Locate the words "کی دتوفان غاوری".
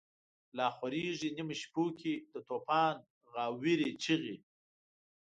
1.99-3.89